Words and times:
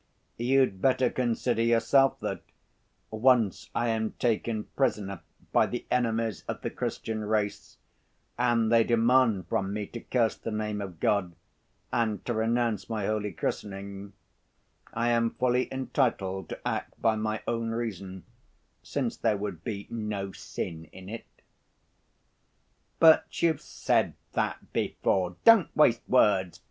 "You'd 0.39 0.81
better 0.81 1.11
consider 1.11 1.61
yourself 1.61 2.19
that, 2.21 2.41
once 3.11 3.69
I 3.75 3.89
am 3.89 4.13
taken 4.13 4.63
prisoner 4.75 5.21
by 5.51 5.67
the 5.67 5.85
enemies 5.91 6.43
of 6.47 6.61
the 6.63 6.71
Christian 6.71 7.23
race, 7.23 7.77
and 8.35 8.71
they 8.71 8.83
demand 8.83 9.47
from 9.47 9.71
me 9.71 9.85
to 9.85 9.99
curse 9.99 10.35
the 10.35 10.49
name 10.49 10.81
of 10.81 10.99
God 10.99 11.35
and 11.93 12.25
to 12.25 12.33
renounce 12.33 12.89
my 12.89 13.05
holy 13.05 13.31
christening, 13.31 14.13
I 14.91 15.09
am 15.09 15.35
fully 15.35 15.71
entitled 15.71 16.49
to 16.49 16.67
act 16.67 16.99
by 16.99 17.15
my 17.15 17.43
own 17.47 17.69
reason, 17.69 18.23
since 18.81 19.15
there 19.15 19.37
would 19.37 19.63
be 19.63 19.85
no 19.91 20.31
sin 20.31 20.85
in 20.85 21.09
it." 21.09 21.27
"But 22.97 23.39
you've 23.43 23.61
said 23.61 24.15
that 24.33 24.73
before. 24.73 25.35
Don't 25.43 25.69
waste 25.77 26.01
words. 26.09 26.59